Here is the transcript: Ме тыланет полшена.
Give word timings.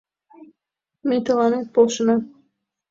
Ме 1.07 1.15
тыланет 1.25 1.67
полшена. 1.73 2.15